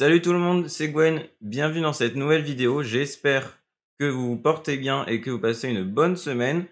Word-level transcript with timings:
Salut 0.00 0.22
tout 0.22 0.32
le 0.32 0.38
monde, 0.38 0.66
c'est 0.68 0.88
Gwen, 0.88 1.24
bienvenue 1.42 1.82
dans 1.82 1.92
cette 1.92 2.16
nouvelle 2.16 2.40
vidéo, 2.40 2.82
j'espère 2.82 3.58
que 3.98 4.06
vous 4.06 4.28
vous 4.28 4.38
portez 4.38 4.78
bien 4.78 5.04
et 5.04 5.20
que 5.20 5.28
vous 5.28 5.38
passez 5.38 5.68
une 5.68 5.84
bonne 5.84 6.16
semaine. 6.16 6.64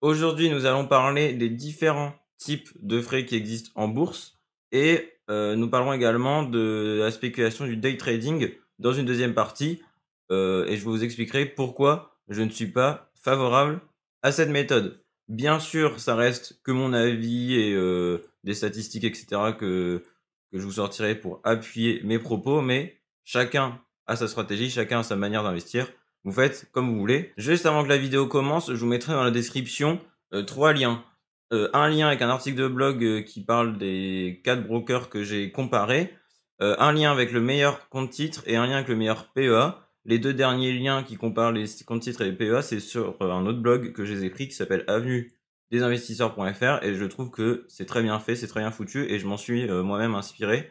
Aujourd'hui 0.00 0.48
nous 0.48 0.64
allons 0.64 0.86
parler 0.86 1.32
des 1.32 1.48
différents 1.48 2.14
types 2.38 2.68
de 2.80 3.00
frais 3.00 3.26
qui 3.26 3.34
existent 3.34 3.72
en 3.74 3.88
bourse 3.88 4.38
et 4.70 5.12
euh, 5.28 5.56
nous 5.56 5.68
parlerons 5.68 5.92
également 5.92 6.44
de 6.44 7.00
la 7.00 7.10
spéculation 7.10 7.64
du 7.64 7.76
day 7.76 7.96
trading 7.96 8.52
dans 8.78 8.92
une 8.92 9.06
deuxième 9.06 9.34
partie 9.34 9.82
euh, 10.30 10.64
et 10.68 10.76
je 10.76 10.84
vous 10.84 11.02
expliquerai 11.02 11.46
pourquoi 11.46 12.20
je 12.28 12.42
ne 12.42 12.50
suis 12.50 12.68
pas 12.68 13.10
favorable 13.20 13.80
à 14.22 14.30
cette 14.30 14.50
méthode. 14.50 15.02
Bien 15.26 15.58
sûr 15.58 15.98
ça 15.98 16.14
reste 16.14 16.60
que 16.62 16.70
mon 16.70 16.92
avis 16.92 17.56
et 17.56 17.74
euh, 17.74 18.18
des 18.44 18.54
statistiques 18.54 19.02
etc 19.02 19.50
que 19.58 20.04
que 20.52 20.58
je 20.58 20.64
vous 20.64 20.72
sortirai 20.72 21.14
pour 21.14 21.40
appuyer 21.44 22.00
mes 22.04 22.18
propos, 22.18 22.60
mais 22.60 23.00
chacun 23.24 23.80
a 24.06 24.16
sa 24.16 24.28
stratégie, 24.28 24.70
chacun 24.70 25.00
a 25.00 25.02
sa 25.02 25.16
manière 25.16 25.42
d'investir. 25.42 25.88
Vous 26.24 26.32
faites 26.32 26.68
comme 26.72 26.90
vous 26.90 26.98
voulez. 26.98 27.32
Juste 27.36 27.66
avant 27.66 27.82
que 27.82 27.88
la 27.88 27.96
vidéo 27.96 28.26
commence, 28.26 28.70
je 28.70 28.76
vous 28.76 28.86
mettrai 28.86 29.12
dans 29.12 29.24
la 29.24 29.30
description 29.30 29.98
euh, 30.34 30.42
trois 30.42 30.72
liens. 30.72 31.04
Euh, 31.52 31.68
un 31.72 31.88
lien 31.88 32.06
avec 32.06 32.22
un 32.22 32.28
article 32.28 32.56
de 32.56 32.68
blog 32.68 33.04
euh, 33.04 33.22
qui 33.22 33.42
parle 33.42 33.76
des 33.76 34.40
quatre 34.44 34.66
brokers 34.66 35.08
que 35.08 35.24
j'ai 35.24 35.50
comparés. 35.50 36.14
un 36.60 36.92
lien 36.92 37.10
avec 37.10 37.32
le 37.32 37.40
meilleur 37.40 37.88
compte 37.88 38.10
titre 38.10 38.44
et 38.46 38.54
un 38.54 38.66
lien 38.66 38.76
avec 38.76 38.88
le 38.88 38.94
meilleur 38.94 39.32
PEA. 39.32 39.80
Les 40.04 40.20
deux 40.20 40.32
derniers 40.32 40.72
liens 40.72 41.02
qui 41.02 41.16
comparent 41.16 41.50
les 41.50 41.64
comptes 41.84 42.02
titres 42.02 42.20
et 42.20 42.26
les 42.26 42.36
PEA, 42.36 42.62
c'est 42.62 42.78
sur 42.78 43.16
un 43.20 43.46
autre 43.46 43.58
blog 43.58 43.92
que 43.92 44.04
j'ai 44.04 44.22
écrit 44.22 44.46
qui 44.46 44.54
s'appelle 44.54 44.84
Avenue 44.86 45.32
desinvestisseurs.fr 45.72 46.84
et 46.84 46.94
je 46.94 47.04
trouve 47.06 47.30
que 47.30 47.64
c'est 47.66 47.86
très 47.86 48.02
bien 48.02 48.20
fait, 48.20 48.36
c'est 48.36 48.46
très 48.46 48.60
bien 48.60 48.70
foutu 48.70 49.10
et 49.10 49.18
je 49.18 49.26
m'en 49.26 49.38
suis 49.38 49.68
euh, 49.68 49.82
moi-même 49.82 50.14
inspiré 50.14 50.70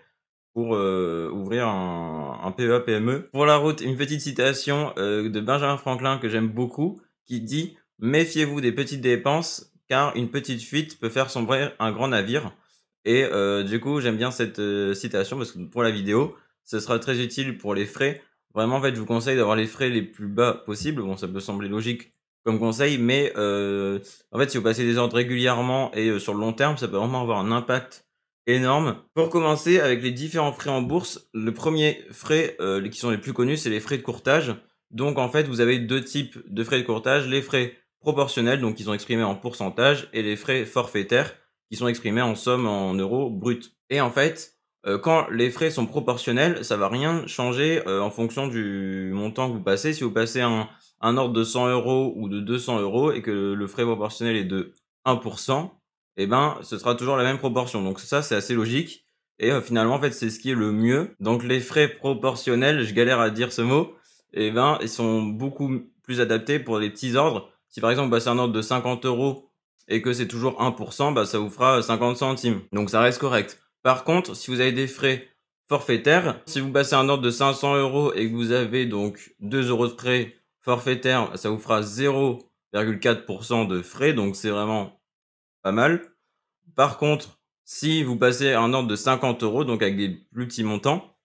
pour 0.54 0.76
euh, 0.76 1.30
ouvrir 1.34 1.68
un, 1.68 2.40
un, 2.44 2.52
PEA 2.52 2.80
PME. 2.86 3.30
Pour 3.32 3.48
la 3.48 3.58
route, 3.58 3.82
une 3.82 3.98
petite 3.98 4.22
citation 4.22 4.94
euh, 4.98 5.28
de 5.28 5.40
Benjamin 5.42 5.78
Franklin 5.78 6.20
que 6.20 6.30
j'aime 6.30 6.50
beaucoup 6.50 7.02
qui 7.26 7.42
dit 7.42 7.78
Méfiez-vous 8.00 8.62
des 8.62 8.72
petites 8.72 9.02
dépenses 9.02 9.74
car 9.88 10.16
une 10.16 10.30
petite 10.30 10.62
fuite 10.62 11.00
peut 11.00 11.10
faire 11.10 11.30
sombrer 11.30 11.70
un 11.80 11.92
grand 11.92 12.08
navire. 12.08 12.56
Et 13.04 13.26
du 13.64 13.80
coup, 13.80 14.00
j'aime 14.00 14.16
bien 14.16 14.30
cette 14.30 14.62
citation 14.94 15.38
parce 15.38 15.52
que 15.52 15.60
pour 15.60 15.82
la 15.82 15.90
vidéo, 15.90 16.36
ce 16.64 16.80
sera 16.80 17.00
très 17.00 17.20
utile 17.22 17.58
pour 17.58 17.74
les 17.74 17.86
frais. 17.86 18.22
Vraiment, 18.54 18.78
en 18.78 18.82
fait, 18.82 18.94
je 18.94 19.00
vous 19.00 19.06
conseille 19.06 19.36
d'avoir 19.36 19.56
les 19.56 19.66
frais 19.66 19.90
les 19.90 20.04
plus 20.04 20.28
bas 20.28 20.54
possibles. 20.54 21.02
Bon, 21.02 21.18
ça 21.18 21.28
peut 21.28 21.40
sembler 21.40 21.68
logique 21.68 22.14
comme 22.44 22.60
conseil, 22.60 22.98
mais 22.98 23.32
euh, 23.38 24.00
en 24.32 24.40
fait, 24.40 24.50
si 24.50 24.58
vous 24.58 24.64
passez 24.64 24.84
des 24.84 24.98
ordres 24.98 25.16
régulièrement 25.16 25.92
et 25.94 26.08
euh, 26.10 26.20
sur 26.20 26.34
le 26.34 26.40
long 26.40 26.54
terme, 26.54 26.78
ça 26.78 26.88
peut 26.88 26.98
vraiment 26.98 27.22
avoir 27.22 27.40
un 27.40 27.52
impact 27.52 28.06
énorme. 28.48 28.98
Pour 29.14 29.30
commencer, 29.30 29.80
avec 29.80 30.02
les 30.02 30.12
différents 30.12 30.54
frais 30.54 30.72
en 30.72 30.82
bourse, 30.82 31.30
le 31.34 31.54
premier 31.54 32.04
frais 32.12 32.56
euh, 32.60 32.88
qui 32.90 33.00
sont 33.00 33.12
les 33.12 33.18
plus 33.18 33.34
connus, 33.34 33.58
c'est 33.58 33.70
les 33.70 33.80
frais 33.80 33.98
de 33.98 34.04
courtage. 34.04 34.56
Donc 34.90 35.18
en 35.18 35.30
fait, 35.30 35.48
vous 35.48 35.62
avez 35.62 35.80
deux 35.80 36.04
types 36.04 36.40
de 36.48 36.64
frais 36.64 36.82
de 36.82 36.86
courtage, 36.86 37.28
les 37.28 37.42
frais 37.42 37.78
proportionnels, 38.00 38.60
donc 38.60 38.76
qui 38.76 38.84
sont 38.84 38.94
exprimés 38.94 39.24
en 39.24 39.36
pourcentage, 39.36 40.10
et 40.12 40.24
les 40.24 40.36
frais 40.36 40.66
forfaitaires, 40.66 41.36
qui 41.70 41.78
sont 41.78 41.88
exprimés 41.88 42.22
en 42.22 42.36
somme 42.36 42.68
en 42.68 42.94
euros 42.94 43.30
brut. 43.30 43.76
Et 43.90 44.02
en 44.02 44.10
fait, 44.10 44.58
quand 45.04 45.30
les 45.30 45.52
frais 45.52 45.70
sont 45.70 45.86
proportionnels, 45.86 46.66
ça 46.66 46.76
va 46.76 46.90
rien 46.90 47.26
changer 47.28 47.86
en 47.88 48.10
fonction 48.10 48.48
du 48.48 49.12
montant 49.14 49.48
que 49.50 49.54
vous 49.54 49.64
passez. 49.64 49.94
Si 49.94 50.04
vous 50.04 50.12
passez 50.12 50.42
un, 50.42 50.68
un 51.02 51.18
ordre 51.18 51.34
de 51.34 51.44
100 51.44 51.70
euros 51.70 52.14
ou 52.16 52.30
de 52.30 52.40
200 52.40 52.80
euros 52.80 53.12
et 53.12 53.22
que 53.22 53.54
le 53.54 53.68
frais 53.68 53.84
proportionnel 53.84 54.36
est 54.36 54.46
de 54.46 54.74
1%, 55.06 55.70
eh 56.18 56.28
ben, 56.28 56.58
ce 56.62 56.78
sera 56.78 56.96
toujours 56.96 57.18
la 57.18 57.24
même 57.24 57.40
proportion. 57.40 57.82
Donc 57.84 58.00
ça, 58.00 58.22
c'est 58.22 58.36
assez 58.36 58.54
logique. 58.54 59.06
Et 59.40 59.52
euh, 59.52 59.62
finalement, 59.62 59.96
en 59.96 60.00
fait, 60.00 60.12
c'est 60.12 60.30
ce 60.30 60.40
qui 60.40 60.52
est 60.52 60.56
le 60.56 60.72
mieux. 60.72 61.16
Donc 61.20 61.44
les 61.44 61.60
frais 61.60 61.88
proportionnels, 61.88 62.84
je 62.84 62.94
galère 62.94 63.20
à 63.20 63.30
dire 63.30 63.52
ce 63.52 63.62
mot, 63.62 63.96
eh 64.34 64.52
ben, 64.52 64.78
ils 64.82 64.90
sont 64.90 65.24
beaucoup 65.24 65.82
plus 66.04 66.22
adaptés 66.22 66.60
pour 66.60 66.78
les 66.78 66.90
petits 66.90 67.16
ordres. 67.16 67.50
Si 67.70 67.82
par 67.82 67.90
exemple, 67.90 68.12
bah, 68.12 68.20
c'est 68.20 68.30
un 68.30 68.38
ordre 68.38 68.54
de 68.54 68.62
50 68.62 69.06
euros 69.06 69.50
et 69.88 70.02
que 70.02 70.14
c'est 70.14 70.28
toujours 70.28 70.62
1%, 70.62 71.14
bah, 71.14 71.26
ça 71.26 71.40
vous 71.40 71.50
fera 71.50 71.82
50 71.82 72.18
centimes. 72.18 72.62
Donc 72.72 72.90
ça 72.90 73.02
reste 73.02 73.20
correct. 73.20 73.60
Par 73.84 74.04
contre, 74.04 74.36
si 74.36 74.52
vous 74.52 74.60
avez 74.60 74.72
des 74.72 74.88
frais 74.88 75.28
forfaitaires, 75.68 76.42
si 76.46 76.60
vous 76.60 76.72
passez 76.72 76.96
un 76.96 77.10
ordre 77.10 77.24
de 77.24 77.32
500 77.32 77.76
euros 77.78 78.14
et 78.14 78.30
que 78.30 78.36
vous 78.36 78.52
avez 78.52 78.86
donc 78.86 79.34
2 79.40 79.70
euros 79.70 79.88
de 79.88 79.94
frais 79.94 80.36
forfaitaire, 80.60 81.32
ça 81.38 81.50
vous 81.50 81.58
fera 81.58 81.82
0,4% 81.82 83.68
de 83.68 83.82
frais, 83.82 84.14
donc 84.14 84.36
c'est 84.36 84.50
vraiment 84.50 85.02
pas 85.64 85.72
mal. 85.72 86.14
Par 86.76 86.98
contre, 86.98 87.40
si 87.64 88.04
vous 88.04 88.18
passez 88.18 88.54
un 88.54 88.74
ordre 88.74 88.88
de 88.88 88.96
50 88.96 89.44
euros, 89.44 89.64
donc 89.64 89.82
avec 89.82 89.98
des 89.98 90.10
plus 90.10 90.48
petits 90.48 90.64
montants, 90.64 91.18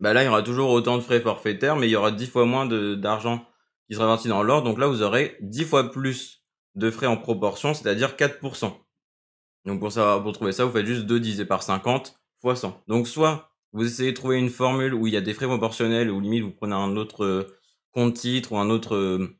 bah 0.00 0.12
là, 0.12 0.22
il 0.22 0.26
y 0.26 0.28
aura 0.28 0.42
toujours 0.42 0.70
autant 0.70 0.96
de 0.96 1.02
frais 1.02 1.20
forfaitaires, 1.20 1.76
mais 1.76 1.88
il 1.88 1.90
y 1.90 1.96
aura 1.96 2.10
10 2.10 2.26
fois 2.26 2.44
moins 2.44 2.66
d'argent 2.66 3.46
qui 3.86 3.94
sera 3.94 4.06
versé 4.06 4.28
dans 4.28 4.42
l'ordre. 4.42 4.68
Donc 4.68 4.78
là, 4.78 4.86
vous 4.86 5.02
aurez 5.02 5.36
10 5.40 5.64
fois 5.64 5.90
plus 5.90 6.44
de 6.74 6.90
frais 6.90 7.06
en 7.06 7.16
proportion, 7.16 7.74
c'est-à-dire 7.74 8.16
4%. 8.16 8.72
Donc 9.64 9.80
pour, 9.80 9.92
ça, 9.92 10.20
pour 10.22 10.32
trouver 10.32 10.52
ça, 10.52 10.64
vous 10.64 10.72
faites 10.72 10.86
juste 10.86 11.06
2 11.06 11.20
divisé 11.20 11.44
par 11.44 11.62
50 11.62 12.14
fois 12.40 12.56
100. 12.56 12.82
Donc 12.88 13.08
soit 13.08 13.52
vous 13.72 13.86
essayez 13.86 14.10
de 14.12 14.16
trouver 14.16 14.38
une 14.38 14.50
formule 14.50 14.92
où 14.92 15.06
il 15.06 15.14
y 15.14 15.16
a 15.16 15.20
des 15.20 15.32
frais 15.32 15.46
proportionnels, 15.46 16.10
ou 16.10 16.20
limite 16.20 16.42
vous 16.42 16.50
prenez 16.50 16.74
un 16.74 16.96
autre 16.96 17.46
compte 17.92 18.14
titre 18.14 18.52
ou 18.52 18.58
un 18.58 18.70
autre 18.70 18.96
euh, 18.96 19.36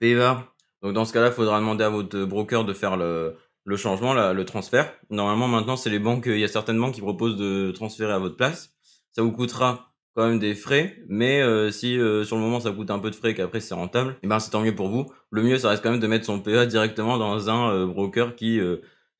PEA. 0.00 0.46
Donc 0.82 0.92
dans 0.92 1.04
ce 1.04 1.12
cas-là, 1.12 1.28
il 1.28 1.32
faudra 1.32 1.58
demander 1.60 1.84
à 1.84 1.90
votre 1.90 2.24
broker 2.24 2.64
de 2.64 2.72
faire 2.72 2.96
le, 2.96 3.36
le 3.64 3.76
changement, 3.76 4.14
le 4.14 4.44
transfert. 4.44 4.92
Normalement, 5.10 5.48
maintenant, 5.48 5.76
c'est 5.76 5.90
les 5.90 5.98
banques, 5.98 6.26
il 6.26 6.38
y 6.38 6.44
a 6.44 6.48
certaines 6.48 6.78
banques 6.78 6.94
qui 6.94 7.00
proposent 7.00 7.36
de 7.36 7.70
transférer 7.72 8.12
à 8.12 8.18
votre 8.18 8.36
place. 8.36 8.74
Ça 9.12 9.22
vous 9.22 9.32
coûtera 9.32 9.94
quand 10.14 10.28
même 10.28 10.38
des 10.38 10.54
frais, 10.54 10.98
mais 11.08 11.40
euh, 11.40 11.70
si 11.70 11.98
euh, 11.98 12.22
sur 12.22 12.36
le 12.36 12.42
moment 12.42 12.60
ça 12.60 12.70
coûte 12.70 12.90
un 12.90 13.00
peu 13.00 13.10
de 13.10 13.16
frais 13.16 13.32
et 13.32 13.34
qu'après 13.34 13.58
c'est 13.58 13.74
rentable, 13.74 14.12
et 14.12 14.16
eh 14.22 14.26
ben 14.28 14.38
c'est 14.38 14.50
tant 14.50 14.60
mieux 14.60 14.74
pour 14.74 14.88
vous. 14.88 15.10
Le 15.30 15.42
mieux, 15.42 15.58
ça 15.58 15.70
reste 15.70 15.82
quand 15.82 15.90
même 15.90 16.00
de 16.00 16.06
mettre 16.06 16.24
son 16.24 16.40
PEA 16.40 16.66
directement 16.66 17.18
dans 17.18 17.50
un 17.50 17.86
broker 17.86 18.36
qui 18.36 18.60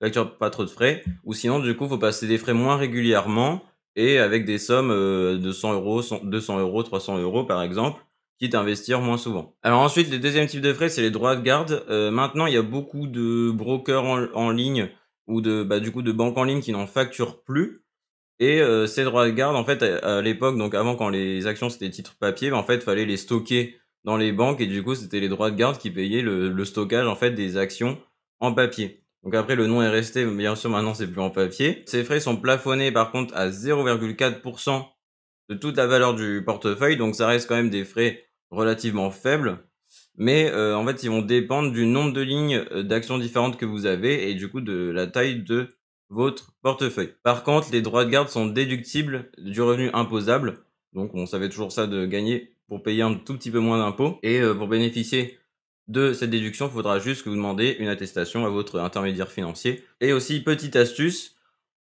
facture 0.04 0.36
pas 0.36 0.50
trop 0.50 0.64
de 0.64 0.70
frais, 0.70 1.04
ou 1.24 1.34
sinon 1.34 1.58
du 1.58 1.76
coup, 1.76 1.88
faut 1.88 1.98
passer 1.98 2.26
des 2.26 2.38
frais 2.38 2.54
moins 2.54 2.76
régulièrement 2.76 3.62
et 3.96 4.18
avec 4.18 4.44
des 4.44 4.58
sommes 4.58 4.90
de 4.90 5.52
100 5.52 5.74
euros, 5.74 6.02
200 6.22 6.58
euros, 6.58 6.82
300 6.82 7.18
euros 7.18 7.44
par 7.44 7.62
exemple 7.62 8.00
quitte 8.38 8.54
à 8.54 8.60
investir 8.60 9.00
moins 9.00 9.16
souvent. 9.16 9.54
Alors 9.62 9.80
ensuite, 9.80 10.10
le 10.10 10.18
deuxième 10.18 10.46
type 10.46 10.60
de 10.60 10.72
frais, 10.72 10.88
c'est 10.88 11.02
les 11.02 11.10
droits 11.10 11.36
de 11.36 11.42
garde. 11.42 11.84
Euh, 11.88 12.10
maintenant, 12.10 12.46
il 12.46 12.54
y 12.54 12.56
a 12.56 12.62
beaucoup 12.62 13.06
de 13.06 13.50
brokers 13.50 14.04
en, 14.34 14.50
ligne 14.50 14.90
ou 15.26 15.40
de 15.40 15.62
bah, 15.62 15.80
du 15.80 15.92
coup 15.92 16.02
de 16.02 16.12
banques 16.12 16.36
en 16.36 16.44
ligne 16.44 16.60
qui 16.60 16.72
n'en 16.72 16.86
facturent 16.86 17.42
plus. 17.42 17.84
Et 18.40 18.60
euh, 18.60 18.86
ces 18.86 19.04
droits 19.04 19.26
de 19.26 19.32
garde, 19.32 19.54
en 19.56 19.64
fait, 19.64 19.82
à, 19.82 20.20
l'époque, 20.20 20.58
donc 20.58 20.74
avant 20.74 20.96
quand 20.96 21.08
les 21.08 21.46
actions 21.46 21.70
c'était 21.70 21.90
titres 21.90 22.16
papier, 22.18 22.50
bah, 22.50 22.56
en 22.56 22.64
fait, 22.64 22.82
fallait 22.82 23.06
les 23.06 23.16
stocker 23.16 23.76
dans 24.04 24.16
les 24.16 24.32
banques 24.32 24.60
et 24.60 24.66
du 24.66 24.82
coup, 24.82 24.94
c'était 24.94 25.20
les 25.20 25.28
droits 25.28 25.50
de 25.50 25.56
garde 25.56 25.78
qui 25.78 25.90
payaient 25.90 26.22
le, 26.22 26.64
stockage 26.64 27.06
en 27.06 27.14
fait 27.14 27.30
des 27.30 27.56
actions 27.56 27.98
en 28.40 28.52
papier. 28.52 29.03
Donc 29.24 29.34
après, 29.34 29.56
le 29.56 29.66
nom 29.66 29.82
est 29.82 29.88
resté, 29.88 30.24
mais 30.26 30.36
bien 30.36 30.54
sûr, 30.54 30.68
maintenant, 30.68 30.94
c'est 30.94 31.10
plus 31.10 31.20
en 31.20 31.30
papier. 31.30 31.82
Ces 31.86 32.04
frais 32.04 32.20
sont 32.20 32.36
plafonnés 32.36 32.92
par 32.92 33.10
contre 33.10 33.34
à 33.34 33.48
0,4% 33.48 34.84
de 35.48 35.54
toute 35.54 35.76
la 35.76 35.86
valeur 35.86 36.14
du 36.14 36.42
portefeuille, 36.44 36.96
donc 36.96 37.14
ça 37.14 37.26
reste 37.26 37.48
quand 37.48 37.56
même 37.56 37.70
des 37.70 37.84
frais 37.84 38.26
relativement 38.50 39.10
faibles. 39.10 39.58
Mais 40.16 40.50
euh, 40.50 40.76
en 40.76 40.86
fait, 40.86 41.02
ils 41.02 41.10
vont 41.10 41.22
dépendre 41.22 41.72
du 41.72 41.86
nombre 41.86 42.12
de 42.12 42.20
lignes 42.20 42.64
euh, 42.72 42.82
d'actions 42.82 43.18
différentes 43.18 43.56
que 43.56 43.66
vous 43.66 43.86
avez 43.86 44.30
et 44.30 44.34
du 44.34 44.48
coup 44.48 44.60
de 44.60 44.90
la 44.90 45.06
taille 45.06 45.42
de 45.42 45.68
votre 46.08 46.52
portefeuille. 46.62 47.14
Par 47.22 47.42
contre, 47.42 47.68
les 47.72 47.82
droits 47.82 48.04
de 48.04 48.10
garde 48.10 48.28
sont 48.28 48.46
déductibles 48.46 49.30
du 49.38 49.60
revenu 49.60 49.90
imposable. 49.92 50.64
Donc 50.92 51.14
on 51.14 51.26
savait 51.26 51.48
toujours 51.48 51.72
ça 51.72 51.86
de 51.86 52.06
gagner 52.06 52.56
pour 52.68 52.82
payer 52.82 53.02
un 53.02 53.14
tout 53.14 53.36
petit 53.36 53.50
peu 53.50 53.58
moins 53.58 53.78
d'impôts. 53.78 54.18
Et 54.22 54.40
euh, 54.40 54.54
pour 54.54 54.68
bénéficier 54.68 55.38
de 55.88 56.12
cette 56.12 56.30
déduction, 56.30 56.66
il 56.66 56.72
faudra 56.72 56.98
juste 56.98 57.22
que 57.22 57.28
vous 57.28 57.36
demandez 57.36 57.76
une 57.78 57.88
attestation 57.88 58.46
à 58.46 58.48
votre 58.48 58.80
intermédiaire 58.80 59.30
financier. 59.30 59.84
Et 60.00 60.12
aussi, 60.12 60.40
petite 60.42 60.76
astuce, 60.76 61.34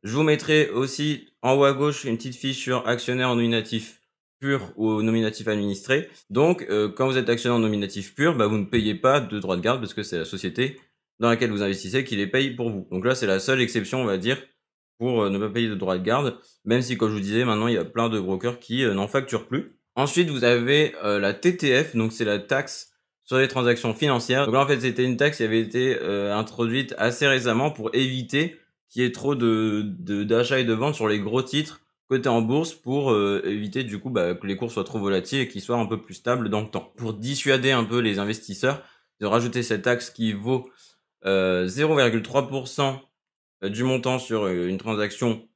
je 0.03 0.13
vous 0.13 0.23
mettrai 0.23 0.69
aussi 0.69 1.29
en 1.41 1.53
haut 1.55 1.63
à 1.63 1.73
gauche 1.73 2.03
une 2.03 2.17
petite 2.17 2.35
fiche 2.35 2.57
sur 2.57 2.87
actionnaire 2.87 3.29
nominatif 3.29 4.01
pur 4.39 4.73
ou 4.75 5.01
nominatif 5.01 5.47
administré. 5.47 6.09
Donc, 6.29 6.65
euh, 6.69 6.89
quand 6.89 7.07
vous 7.07 7.17
êtes 7.17 7.29
actionnaire 7.29 7.59
nominatif 7.59 8.13
pur, 8.13 8.35
bah, 8.35 8.47
vous 8.47 8.57
ne 8.57 8.65
payez 8.65 8.95
pas 8.95 9.21
de 9.21 9.39
droits 9.39 9.55
de 9.55 9.61
garde 9.61 9.79
parce 9.79 9.93
que 9.93 10.03
c'est 10.03 10.17
la 10.17 10.25
société 10.25 10.79
dans 11.19 11.29
laquelle 11.29 11.51
vous 11.51 11.63
investissez 11.63 12.03
qui 12.03 12.17
les 12.17 12.27
paye 12.27 12.51
pour 12.51 12.69
vous. 12.69 12.87
Donc 12.91 13.05
là, 13.05 13.15
c'est 13.15 13.27
la 13.27 13.39
seule 13.39 13.61
exception, 13.61 14.01
on 14.01 14.05
va 14.05 14.17
dire, 14.17 14.37
pour 14.99 15.23
euh, 15.23 15.29
ne 15.29 15.39
pas 15.39 15.49
payer 15.49 15.69
de 15.69 15.75
droits 15.75 15.97
de 15.97 16.03
garde, 16.03 16.37
même 16.65 16.81
si, 16.81 16.97
comme 16.97 17.09
je 17.09 17.15
vous 17.15 17.21
disais, 17.21 17.45
maintenant, 17.45 17.67
il 17.67 17.75
y 17.75 17.77
a 17.77 17.85
plein 17.85 18.09
de 18.09 18.19
brokers 18.19 18.59
qui 18.59 18.83
euh, 18.83 18.93
n'en 18.93 19.07
facturent 19.07 19.47
plus. 19.47 19.79
Ensuite, 19.95 20.29
vous 20.29 20.43
avez 20.43 20.93
la 21.01 21.33
TTF, 21.33 21.95
donc 21.95 22.11
c'est 22.11 22.25
la 22.25 22.37
taxe 22.37 22.94
sur 23.25 23.37
les 23.37 23.47
transactions 23.47 23.93
financières. 23.93 24.45
Donc 24.45 24.53
là, 24.53 24.61
en 24.61 24.67
fait, 24.67 24.79
c'était 24.79 25.03
une 25.03 25.17
taxe 25.17 25.37
qui 25.37 25.43
avait 25.43 25.59
été 25.59 25.99
introduite 25.99 26.93
assez 26.97 27.27
récemment 27.27 27.71
pour 27.71 27.89
éviter 27.93 28.59
qu'il 28.89 29.01
y 29.01 29.05
ait 29.05 29.11
trop 29.11 29.35
de 29.35 29.81
d'achats 30.23 30.59
et 30.59 30.63
de 30.63 30.73
ventes 30.73 30.95
sur 30.95 31.07
les 31.07 31.19
gros 31.19 31.41
titres 31.41 31.81
cotés 32.07 32.29
en 32.29 32.41
bourse 32.41 32.73
pour 32.73 33.11
euh, 33.11 33.41
éviter 33.45 33.83
du 33.83 33.99
coup 33.99 34.09
bah, 34.09 34.35
que 34.35 34.45
les 34.45 34.55
cours 34.55 34.71
soient 34.71 34.83
trop 34.83 34.99
volatiles 34.99 35.41
et 35.41 35.47
qu'ils 35.47 35.61
soient 35.61 35.77
un 35.77 35.85
peu 35.85 36.01
plus 36.01 36.13
stables 36.15 36.49
dans 36.49 36.61
le 36.61 36.67
temps. 36.67 36.93
Pour 36.97 37.13
dissuader 37.13 37.71
un 37.71 37.83
peu 37.83 37.99
les 37.99 38.19
investisseurs, 38.19 38.83
de 39.19 39.25
rajouter 39.25 39.63
cette 39.63 39.83
taxe 39.83 40.09
qui 40.09 40.33
vaut 40.33 40.69
0,3% 41.23 42.99
euh, 43.63 43.69
du 43.69 43.83
montant 43.83 44.19
sur 44.19 44.43
euh, 44.43 44.67
une 44.67 44.77
transaction 44.77 45.47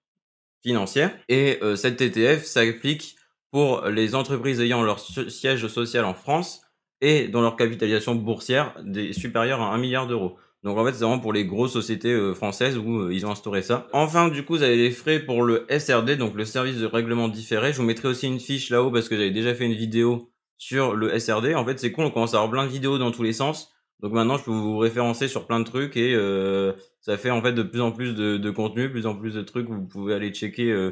financière. 0.63 1.15
Et 1.29 1.57
cette 1.77 1.95
TTF 1.95 2.43
s'applique 2.43 3.15
pour 3.49 3.85
les 3.85 4.13
entreprises 4.13 4.59
ayant 4.59 4.83
leur 4.83 4.99
siège 4.99 5.65
social 5.67 6.03
en 6.03 6.13
France 6.13 6.61
et 7.01 7.27
dont 7.27 7.41
leur 7.41 7.55
capitalisation 7.55 8.15
boursière 8.15 8.75
est 8.95 9.13
supérieure 9.13 9.61
à 9.61 9.73
1 9.73 9.77
milliard 9.77 10.07
d'euros. 10.07 10.37
Donc 10.63 10.77
en 10.77 10.85
fait, 10.85 10.91
c'est 10.91 11.05
vraiment 11.05 11.19
pour 11.19 11.31
les 11.31 11.45
grosses 11.45 11.71
sociétés 11.71 12.11
euh, 12.11 12.33
françaises 12.33 12.77
où 12.77 12.99
euh, 12.99 13.13
ils 13.13 13.25
ont 13.25 13.31
instauré 13.31 13.61
ça. 13.61 13.87
Enfin, 13.93 14.27
du 14.27 14.43
coup, 14.43 14.57
vous 14.57 14.63
avez 14.63 14.75
les 14.75 14.91
frais 14.91 15.19
pour 15.19 15.43
le 15.43 15.65
SRD, 15.69 16.17
donc 16.17 16.35
le 16.35 16.43
service 16.43 16.77
de 16.77 16.85
règlement 16.85 17.29
différé. 17.29 17.71
Je 17.71 17.77
vous 17.77 17.83
mettrai 17.83 18.09
aussi 18.09 18.27
une 18.27 18.39
fiche 18.39 18.69
là-haut 18.69 18.91
parce 18.91 19.07
que 19.07 19.15
j'avais 19.15 19.31
déjà 19.31 19.55
fait 19.55 19.65
une 19.65 19.73
vidéo 19.73 20.29
sur 20.57 20.95
le 20.95 21.17
SRD. 21.17 21.55
En 21.55 21.65
fait, 21.65 21.79
c'est 21.79 21.93
con, 21.93 22.05
on 22.05 22.11
commence 22.11 22.33
à 22.33 22.37
avoir 22.37 22.51
plein 22.51 22.65
de 22.65 22.71
vidéos 22.71 22.97
dans 22.97 23.11
tous 23.11 23.23
les 23.23 23.31
sens. 23.31 23.71
Donc 24.01 24.11
maintenant, 24.11 24.37
je 24.37 24.43
peux 24.43 24.51
vous 24.51 24.77
référencer 24.77 25.29
sur 25.29 25.47
plein 25.47 25.59
de 25.59 25.65
trucs 25.65 25.95
et 25.95 26.13
euh, 26.13 26.73
ça 26.99 27.17
fait 27.17 27.31
en 27.31 27.41
fait 27.41 27.53
de 27.53 27.63
plus 27.63 27.81
en 27.81 27.91
plus 27.91 28.13
de, 28.13 28.37
de 28.37 28.51
contenu, 28.51 28.91
plus 28.91 29.05
en 29.05 29.15
plus 29.15 29.33
de 29.35 29.41
trucs 29.41 29.67
que 29.67 29.73
vous 29.73 29.87
pouvez 29.87 30.13
aller 30.13 30.31
checker 30.31 30.89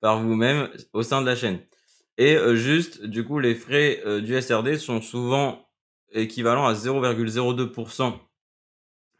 par 0.00 0.22
vous-même 0.22 0.68
au 0.92 1.02
sein 1.02 1.20
de 1.20 1.26
la 1.26 1.36
chaîne. 1.36 1.58
Et 2.22 2.36
juste, 2.54 3.04
du 3.06 3.24
coup, 3.24 3.38
les 3.38 3.54
frais 3.54 4.02
du 4.20 4.38
SRD 4.40 4.76
sont 4.76 5.00
souvent 5.00 5.70
équivalents 6.12 6.66
à 6.66 6.74
0,02% 6.74 8.12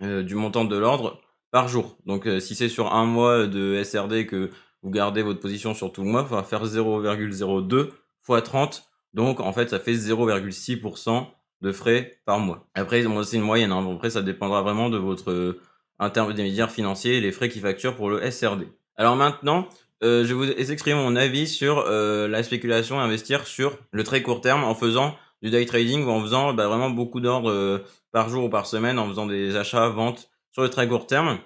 euh, 0.02 0.22
du 0.22 0.34
montant 0.34 0.64
de 0.64 0.76
l'ordre 0.76 1.20
par 1.50 1.68
jour. 1.68 1.98
Donc 2.06 2.26
euh, 2.26 2.40
si 2.40 2.54
c'est 2.54 2.68
sur 2.68 2.94
un 2.94 3.04
mois 3.04 3.46
de 3.46 3.82
SRD 3.82 4.26
que 4.26 4.50
vous 4.82 4.90
gardez 4.90 5.22
votre 5.22 5.40
position 5.40 5.74
sur 5.74 5.92
tout 5.92 6.02
le 6.02 6.08
mois, 6.08 6.26
il 6.28 6.34
va 6.34 6.42
faire 6.42 6.64
0,02 6.64 7.90
fois 8.22 8.40
30. 8.40 8.88
Donc 9.12 9.40
en 9.40 9.52
fait, 9.52 9.68
ça 9.68 9.78
fait 9.78 9.92
0,6% 9.92 11.26
de 11.60 11.72
frais 11.72 12.18
par 12.24 12.38
mois. 12.38 12.66
Après, 12.74 13.04
c'est 13.24 13.36
une 13.36 13.42
moyenne. 13.42 13.72
Hein. 13.72 13.86
Après, 13.94 14.08
ça 14.08 14.22
dépendra 14.22 14.62
vraiment 14.62 14.88
de 14.88 14.96
votre 14.96 15.30
euh, 15.30 15.60
intermédiaire 15.98 16.70
financier 16.70 17.18
et 17.18 17.20
les 17.20 17.32
frais 17.32 17.50
qu'il 17.50 17.60
facture 17.60 17.94
pour 17.94 18.08
le 18.08 18.30
SRD. 18.30 18.68
Alors 18.96 19.16
maintenant, 19.16 19.68
je 20.02 20.22
vais 20.22 20.32
vous 20.32 20.50
exprimer 20.50 20.96
mon 20.96 21.16
avis 21.16 21.46
sur 21.46 21.84
la 21.84 22.42
spéculation 22.42 22.96
et 22.96 23.02
investir 23.02 23.46
sur 23.46 23.78
le 23.92 24.04
très 24.04 24.22
court 24.22 24.40
terme 24.40 24.64
en 24.64 24.74
faisant 24.74 25.14
du 25.42 25.50
day 25.50 25.64
trading 25.66 26.04
ou 26.04 26.10
en 26.10 26.20
faisant 26.20 26.52
bah, 26.52 26.68
vraiment 26.68 26.90
beaucoup 26.90 27.20
d'ordres 27.20 27.50
euh, 27.50 27.78
par 28.12 28.28
jour 28.28 28.44
ou 28.44 28.48
par 28.48 28.66
semaine, 28.66 28.98
en 28.98 29.08
faisant 29.08 29.26
des 29.26 29.56
achats, 29.56 29.88
ventes 29.88 30.30
sur 30.52 30.62
le 30.62 30.70
très 30.70 30.88
court 30.88 31.06
terme. 31.06 31.38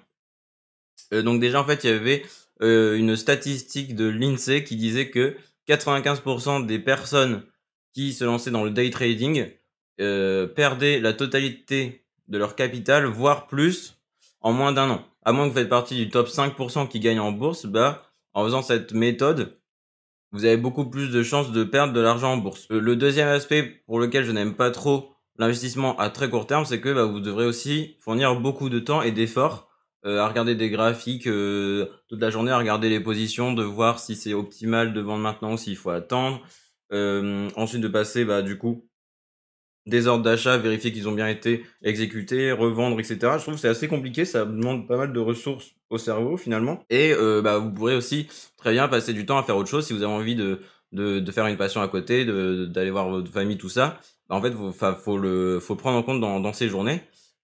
Euh, 1.13 1.23
donc 1.23 1.41
déjà 1.41 1.61
en 1.61 1.65
fait 1.65 1.85
il 1.85 1.91
y 1.91 1.93
avait 1.93 2.25
euh, 2.63 2.97
une 2.97 3.17
statistique 3.17 3.95
de 3.95 4.07
l'INSEE 4.07 4.65
qui 4.65 4.77
disait 4.77 5.11
que 5.11 5.37
95% 5.69 6.67
des 6.67 6.79
personnes 6.79 7.43
qui 7.95 8.13
se 8.13 8.25
lançaient 8.25 8.51
dans 8.51 8.65
le 8.65 8.71
day 8.71 8.91
trading 8.91 9.49
perdaient 9.97 10.99
la 10.99 11.13
totalité 11.13 12.05
de 12.27 12.37
leur 12.37 12.57
capital, 12.57 13.05
voire 13.05 13.47
plus, 13.47 13.97
en 14.41 14.53
moins 14.53 14.73
d'un 14.73 14.91
an. 14.91 15.05
À 15.25 15.33
moins 15.33 15.45
que 15.45 15.51
vous 15.51 15.59
faites 15.59 15.69
partie 15.69 15.95
du 15.95 16.11
top 16.11 16.27
5% 16.27 16.89
qui 16.89 16.99
gagne 16.99 17.21
en 17.21 17.31
bourse, 17.31 17.67
bah, 17.67 18.03
en 18.35 18.45
faisant 18.45 18.63
cette 18.63 18.93
méthode, 18.93 19.59
vous 20.33 20.45
avez 20.45 20.57
beaucoup 20.57 20.91
plus 20.91 21.11
de 21.11 21.23
chances 21.23 21.53
de 21.53 21.63
perdre 21.63 21.93
de 21.93 22.01
l'argent 22.01 22.33
en 22.33 22.37
bourse. 22.37 22.67
Euh, 22.73 22.81
le 22.81 22.97
deuxième 22.97 23.29
aspect 23.29 23.83
pour 23.87 24.01
lequel 24.01 24.25
je 24.25 24.33
n'aime 24.33 24.55
pas 24.55 24.71
trop 24.73 25.13
l'investissement 25.39 25.97
à 25.99 26.11
très 26.11 26.29
court 26.29 26.47
terme, 26.47 26.65
c'est 26.65 26.81
que 26.81 26.93
bah, 26.93 27.05
vous 27.05 27.21
devrez 27.21 27.47
aussi 27.47 27.97
fournir 28.01 28.39
beaucoup 28.41 28.69
de 28.69 28.81
temps 28.81 29.03
et 29.03 29.13
d'efforts 29.13 29.69
euh, 30.05 30.19
à 30.19 30.29
regarder 30.29 30.55
des 30.57 30.71
graphiques 30.71 31.29
euh, 31.29 31.87
toute 32.09 32.21
la 32.21 32.31
journée, 32.31 32.51
à 32.51 32.59
regarder 32.59 32.89
les 32.89 33.01
positions, 33.01 33.53
de 33.53 33.63
voir 33.63 34.01
si 34.01 34.17
c'est 34.17 34.35
optimal 34.35 34.93
de 34.93 35.01
vendre 35.01 35.23
maintenant 35.23 35.53
ou 35.53 35.57
s'il 35.57 35.77
faut 35.77 35.91
attendre. 35.91 36.41
ensuite 36.91 37.81
de 37.81 37.89
passer 37.89 38.25
bah, 38.25 38.43
du 38.43 38.59
coup 38.59 38.89
des 39.87 40.07
ordres 40.07 40.25
d'achat, 40.25 40.57
vérifier 40.57 40.93
qu'ils 40.93 41.09
ont 41.09 41.13
bien 41.13 41.29
été 41.29 41.65
exécutés, 41.83 42.53
revendre, 42.53 42.99
etc. 42.99 43.19
Je 43.37 43.43
trouve 43.43 43.55
que 43.55 43.61
c'est 43.61 43.69
assez 43.69 43.89
compliqué, 43.89 44.25
ça 44.25 44.45
demande 44.45 44.89
pas 44.89 44.97
mal 44.97 45.13
de 45.13 45.21
ressources 45.21 45.73
au 45.91 45.99
cerveau 45.99 46.37
finalement. 46.37 46.83
Et 46.91 47.13
euh, 47.13 47.43
bah, 47.43 47.59
vous 47.59 47.71
pourrez 47.71 47.95
aussi 47.95 48.29
très 48.57 48.73
bien 48.73 48.89
passer 48.89 49.13
du 49.13 49.27
temps 49.27 49.39
à 49.39 49.43
faire 49.43 49.57
autre 49.57 49.69
chose 49.69 49.87
si 49.87 49.93
vous 49.93 50.03
avez 50.03 50.13
envie 50.13 50.35
de, 50.37 50.61
de, 50.93 51.21
de 51.21 51.33
faire 51.33 51.47
une 51.47 51.57
passion 51.57 51.83
à 51.83 51.89
côté, 51.89 52.25
d'aller 52.25 52.91
voir 52.91 53.09
votre 53.11 53.31
famille, 53.31 53.59
tout 53.59 53.69
ça. 53.69 54.01
Bah, 54.29 54.37
en 54.37 54.43
fait, 54.43 54.53
faut, 54.53 54.73
faut 54.73 55.19
le 55.19 55.61
faut 55.61 55.77
prendre 55.77 55.99
en 55.99 56.03
compte 56.03 56.21
dans, 56.21 56.41
dans 56.41 56.53
ces 56.53 56.69
journées. 56.69 57.03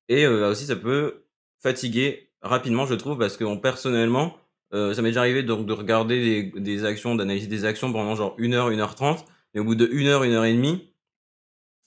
Et 0.09 0.25
euh, 0.27 0.51
aussi, 0.51 0.67
ça 0.67 0.77
peut 0.77 1.25
fatiguer 1.63 2.31
rapidement, 2.43 2.87
je 2.87 2.95
trouve, 2.95 3.19
parce 3.19 3.37
que 3.37 3.45
bon, 3.45 3.59
personnellement, 3.59 4.37
euh, 4.73 4.95
ça 4.95 5.03
m'est 5.03 5.11
déjà 5.11 5.21
arrivé 5.21 5.43
de, 5.43 5.55
de 5.55 5.73
regarder 5.73 6.51
des, 6.53 6.61
des 6.61 6.85
actions, 6.85 7.15
d'analyser 7.15 7.49
des 7.49 7.65
actions 7.65 7.93
pendant 7.93 8.15
genre 8.17 8.37
1h, 8.39 8.75
1h30. 8.75 9.25
Et 9.55 9.61
au 9.61 9.65
bout 9.65 9.75
de 9.75 9.87
1h, 9.87 10.27
1h30, 10.27 10.81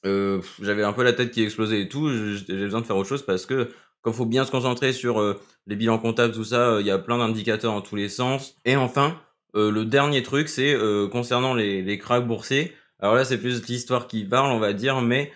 euh, 0.05 0.41
j'avais 0.61 0.83
un 0.83 0.94
peu 0.94 1.03
la 1.03 1.13
tête 1.13 1.31
qui 1.31 1.44
explosait 1.44 1.81
et 1.81 1.89
tout. 1.89 2.09
J'ai 2.09 2.55
besoin 2.55 2.81
de 2.81 2.85
faire 2.85 2.97
autre 2.97 3.09
chose 3.09 3.25
parce 3.25 3.45
que 3.45 3.69
quand 4.01 4.11
faut 4.11 4.25
bien 4.25 4.45
se 4.45 4.51
concentrer 4.51 4.91
sur 4.91 5.19
euh, 5.21 5.39
les 5.65 5.75
bilans 5.75 5.97
comptables, 5.97 6.33
tout 6.33 6.44
ça, 6.44 6.71
euh, 6.71 6.81
il 6.81 6.88
y 6.88 6.91
a 6.91 6.97
plein 6.97 7.17
d'indicateurs 7.17 7.73
dans 7.73 7.81
tous 7.81 7.95
les 7.95 8.09
sens. 8.09 8.57
Et 8.65 8.75
enfin, 8.75 9.19
le 9.55 9.83
dernier 9.83 10.23
truc, 10.23 10.50
c'est 10.50 10.75
concernant 11.11 11.53
les, 11.53 11.83
les 11.83 12.00
cracks 12.00 12.25
boursiers. 12.25 12.73
Alors 13.00 13.13
là, 13.13 13.23
c'est 13.23 13.38
plus 13.38 13.63
l'histoire 13.67 14.07
qui 14.07 14.25
parle, 14.25 14.51
on 14.51 14.59
va 14.59 14.73
dire, 14.73 15.01
mais 15.01 15.31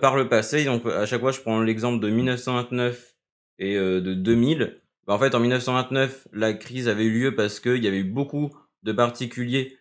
par 0.00 0.16
le 0.16 0.28
passé, 0.28 0.64
donc 0.64 0.86
à 0.86 1.04
chaque 1.04 1.20
fois, 1.20 1.32
je 1.32 1.40
prends 1.40 1.60
l'exemple 1.60 2.00
de 2.00 2.08
1929 2.08 3.16
et 3.58 3.74
de 3.74 4.14
2000. 4.14 4.80
Bah, 5.08 5.14
en 5.14 5.18
fait, 5.18 5.34
en 5.34 5.40
1929, 5.40 6.28
la 6.32 6.52
crise 6.52 6.88
avait 6.88 7.02
eu 7.02 7.10
lieu 7.10 7.34
parce 7.34 7.58
qu'il 7.58 7.82
y 7.82 7.88
avait 7.88 7.98
eu 7.98 8.04
beaucoup 8.04 8.56
de 8.84 8.92
particuliers 8.92 9.76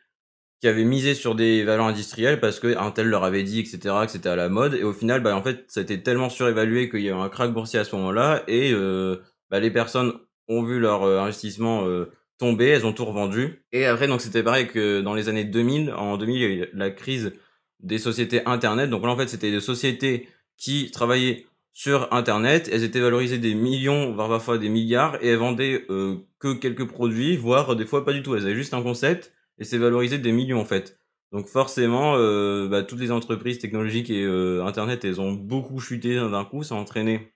qui 0.62 0.68
avaient 0.68 0.86
misé 0.86 1.14
sur 1.14 1.36
des 1.36 1.64
valeurs 1.64 1.86
industrielles 1.86 2.40
parce 2.40 2.60
que 2.60 2.78
Intel 2.78 3.08
leur 3.08 3.24
avait 3.24 3.44
dit, 3.44 3.60
etc., 3.60 3.80
que 4.06 4.12
c'était 4.12 4.30
à 4.30 4.36
la 4.36 4.50
mode. 4.50 4.74
Et 4.76 4.84
au 4.84 4.94
final, 4.94 5.22
bah, 5.22 5.36
en 5.36 5.44
fait, 5.44 5.66
ça 5.68 5.82
a 5.82 5.84
été 5.84 6.02
tellement 6.02 6.30
surévalué 6.30 6.90
qu'il 6.90 7.02
y 7.02 7.10
a 7.10 7.12
eu 7.12 7.20
un 7.20 7.30
crack 7.30 7.52
boursier 7.54 7.80
à 7.80 7.84
ce 7.84 7.96
moment-là. 7.96 8.44
Et 8.48 8.72
euh, 8.72 9.18
bah, 9.50 9.60
les 9.60 9.72
personnes 9.72 10.14
ont 10.48 10.64
vu 10.64 10.80
leur 10.80 11.04
euh, 11.04 11.20
investissement 11.20 11.86
euh, 11.88 12.12
tomber, 12.38 12.68
elles 12.68 12.86
ont 12.86 12.94
tout 12.94 13.06
revendu. 13.06 13.64
Et 13.72 13.86
après, 13.86 14.08
donc 14.08 14.22
c'était 14.22 14.44
pareil 14.44 14.68
que 14.68 15.02
dans 15.02 15.14
les 15.14 15.30
années 15.30 15.46
2000. 15.46 15.92
En 15.92 16.18
2000, 16.18 16.36
il 16.36 16.42
y 16.42 16.46
a 16.46 16.66
eu 16.66 16.70
la 16.74 16.90
crise 16.90 17.34
des 17.82 17.98
sociétés 17.98 18.46
Internet. 18.46 18.90
Donc 18.90 19.04
là, 19.04 19.10
en 19.10 19.18
fait, 19.18 19.28
c'était 19.28 19.52
des 19.52 19.62
sociétés 19.62 20.30
qui 20.58 20.90
travaillaient 20.92 21.46
sur 21.74 22.14
Internet. 22.14 22.70
Elles 22.72 22.84
étaient 22.84 23.02
valorisées 23.02 23.40
des 23.40 23.56
millions, 23.56 24.14
voire 24.14 24.30
parfois 24.30 24.58
des 24.58 24.70
milliards, 24.70 25.18
et 25.22 25.28
elles 25.28 25.38
vendaient 25.38 25.86
que 26.40 26.54
quelques 26.54 26.88
produits, 26.88 27.36
voire 27.36 27.76
des 27.76 27.86
fois 27.86 28.06
pas 28.06 28.14
du 28.14 28.24
tout. 28.24 28.36
Elles 28.36 28.44
avaient 28.44 28.56
juste 28.56 28.74
un 28.74 28.82
concept 28.82 29.35
et 29.60 29.64
c'est 29.64 29.78
valorisé 29.78 30.18
des 30.18 30.32
millions 30.32 30.60
en 30.60 30.66
fait. 30.66 31.00
Donc 31.32 31.48
forcément, 31.48 32.16
euh, 32.16 32.68
bah, 32.70 32.84
toutes 32.84 33.00
les 33.00 33.12
entreprises 33.12 33.60
technologiques 33.60 34.10
et 34.10 34.24
euh, 34.24 34.64
Internet, 34.64 35.04
elles 35.04 35.20
ont 35.20 35.34
beaucoup 35.34 35.80
chuté 35.80 36.16
d'un 36.16 36.46
coup, 36.46 36.64
ça 36.64 36.76
a 36.76 36.78
entraîné 36.78 37.34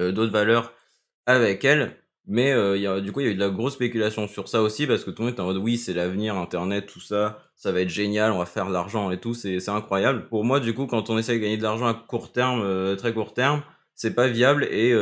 euh, 0.00 0.10
d'autres 0.10 0.32
valeurs 0.32 0.72
avec 1.26 1.64
elles. 1.64 1.96
Mais 2.26 2.48
y 2.80 2.86
a, 2.86 3.02
du 3.02 3.12
coup, 3.12 3.20
il 3.20 3.26
y 3.26 3.28
a 3.28 3.32
eu 3.32 3.34
de 3.34 3.40
la 3.40 3.50
grosse 3.50 3.74
spéculation 3.74 4.26
sur 4.26 4.48
ça 4.48 4.62
aussi, 4.62 4.86
parce 4.86 5.04
que 5.04 5.10
tout 5.10 5.20
le 5.20 5.28
monde 5.28 5.36
est 5.36 5.40
en 5.42 5.44
mode 5.44 5.58
oui, 5.58 5.76
c'est 5.76 5.92
l'avenir, 5.92 6.36
Internet, 6.36 6.86
tout 6.86 7.00
ça, 7.00 7.42
ça 7.54 7.70
va 7.70 7.82
être 7.82 7.90
génial, 7.90 8.32
on 8.32 8.38
va 8.38 8.46
faire 8.46 8.66
de 8.66 8.72
l'argent 8.72 9.10
et 9.10 9.20
tout, 9.20 9.34
c'est 9.34 9.68
incroyable. 9.68 10.26
Pour 10.30 10.42
moi, 10.42 10.58
du 10.58 10.72
coup, 10.72 10.86
quand 10.86 11.10
on 11.10 11.18
essaie 11.18 11.34
de 11.34 11.38
gagner 11.40 11.58
de 11.58 11.62
l'argent 11.62 11.86
à 11.86 11.92
court 11.92 12.32
terme, 12.32 12.96
très 12.96 13.12
court 13.12 13.34
terme, 13.34 13.62
c'est 13.94 14.14
pas 14.14 14.26
viable 14.26 14.64
et 14.64 14.94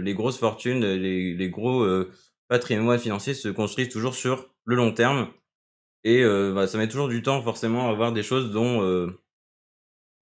les 0.00 0.14
grosses 0.14 0.38
fortunes, 0.38 0.84
les, 0.84 1.34
les 1.34 1.50
gros 1.50 1.84
patrimoine 2.46 3.00
financier 3.00 3.34
se 3.34 3.48
construit 3.48 3.88
toujours 3.88 4.14
sur 4.14 4.48
le 4.66 4.76
long 4.76 4.92
terme. 4.92 5.28
Et 6.04 6.22
euh, 6.22 6.52
bah, 6.54 6.66
ça 6.66 6.76
met 6.78 6.88
toujours 6.88 7.08
du 7.08 7.22
temps 7.22 7.40
forcément 7.42 7.88
à 7.88 7.90
avoir 7.90 8.12
des 8.12 8.22
choses 8.22 8.52
dont, 8.52 8.82
euh, 8.82 9.18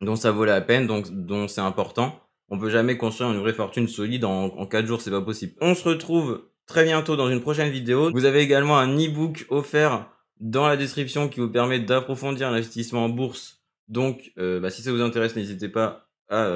dont 0.01 0.17
ça 0.17 0.31
vaut 0.31 0.45
la 0.45 0.61
peine, 0.61 0.87
donc, 0.87 1.11
dont 1.11 1.49
c'est 1.49 1.61
important. 1.61 2.21
On 2.49 2.59
peut 2.59 2.71
jamais 2.71 2.97
construire 2.97 3.33
une 3.33 3.41
vraie 3.41 3.53
fortune 3.53 3.89
solide 3.89 4.25
en, 4.25 4.45
en 4.45 4.67
4 4.67 4.87
jours, 4.87 5.01
c'est 5.01 5.11
pas 5.11 5.21
possible. 5.21 5.55
On 5.61 5.75
se 5.75 5.89
retrouve 5.89 6.45
très 6.67 6.85
bientôt 6.85 7.17
dans 7.17 7.29
une 7.29 7.41
prochaine 7.41 7.71
vidéo. 7.71 8.11
Vous 8.13 8.25
avez 8.25 8.41
également 8.41 8.79
un 8.79 8.97
e-book 8.97 9.47
offert 9.49 10.09
dans 10.41 10.67
la 10.67 10.77
description 10.77 11.29
qui 11.29 11.41
vous 11.41 11.51
permet 11.51 11.81
d'approfondir 11.81 12.51
l'investissement 12.51 13.07
en 13.07 13.09
bourse. 13.09 13.63
Donc, 13.89 14.33
euh, 14.39 14.61
bah, 14.61 14.71
si 14.71 14.83
ça 14.83 14.93
vous 14.93 15.01
intéresse, 15.01 15.37
n'hésitez 15.37 15.69
pas 15.69 16.09
à, 16.29 16.51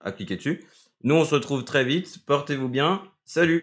à 0.00 0.12
cliquer 0.12 0.36
dessus. 0.36 0.64
Nous, 1.02 1.14
on 1.14 1.24
se 1.24 1.34
retrouve 1.34 1.64
très 1.64 1.84
vite. 1.84 2.24
Portez-vous 2.26 2.68
bien. 2.68 3.02
Salut 3.24 3.56